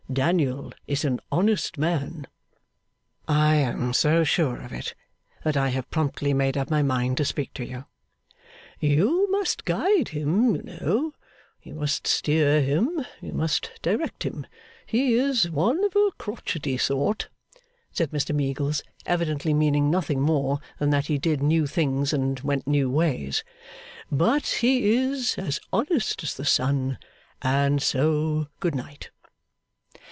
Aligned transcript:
Daniel 0.11 0.73
is 0.87 1.05
an 1.05 1.21
honest 1.31 1.77
man.' 1.77 2.27
'I 3.29 3.55
am 3.55 3.93
so 3.93 4.25
sure 4.25 4.59
of 4.59 4.73
it 4.73 4.93
that 5.45 5.55
I 5.55 5.69
have 5.69 5.89
promptly 5.89 6.33
made 6.33 6.57
up 6.57 6.69
my 6.69 6.81
mind 6.83 7.15
to 7.15 7.23
speak 7.23 7.53
to 7.53 7.63
you.' 7.65 7.85
'You 8.81 9.31
must 9.31 9.63
guide 9.63 10.09
him, 10.09 10.53
you 10.53 10.63
know; 10.63 11.13
you 11.63 11.75
must 11.75 12.07
steer 12.07 12.61
him; 12.61 13.05
you 13.21 13.31
must 13.31 13.71
direct 13.81 14.23
him; 14.23 14.45
he 14.85 15.13
is 15.13 15.49
one 15.49 15.81
of 15.85 15.95
a 15.95 16.09
crotchety 16.17 16.77
sort,' 16.77 17.29
said 17.93 18.11
Mr 18.11 18.35
Meagles, 18.35 18.83
evidently 19.05 19.53
meaning 19.53 19.89
nothing 19.89 20.19
more 20.19 20.59
than 20.77 20.89
that 20.89 21.05
he 21.05 21.17
did 21.17 21.41
new 21.41 21.65
things 21.65 22.11
and 22.11 22.41
went 22.41 22.67
new 22.67 22.89
ways; 22.89 23.45
'but 24.11 24.45
he 24.45 24.91
is 24.91 25.35
as 25.37 25.61
honest 25.71 26.21
as 26.21 26.33
the 26.35 26.43
sun, 26.43 26.97
and 27.41 27.81
so 27.81 28.47
good 28.59 28.75
night! 28.75 29.09